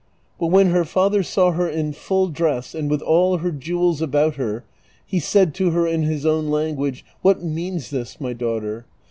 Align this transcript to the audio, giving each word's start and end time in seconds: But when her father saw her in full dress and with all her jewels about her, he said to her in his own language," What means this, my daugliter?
But 0.39 0.47
when 0.47 0.71
her 0.71 0.83
father 0.83 1.21
saw 1.21 1.51
her 1.51 1.69
in 1.69 1.93
full 1.93 2.29
dress 2.29 2.73
and 2.73 2.89
with 2.89 3.03
all 3.03 3.37
her 3.37 3.51
jewels 3.51 4.01
about 4.01 4.33
her, 4.33 4.63
he 5.05 5.19
said 5.19 5.53
to 5.53 5.69
her 5.69 5.85
in 5.85 6.01
his 6.01 6.25
own 6.25 6.49
language," 6.49 7.05
What 7.21 7.43
means 7.43 7.91
this, 7.91 8.19
my 8.19 8.33
daugliter? 8.33 8.85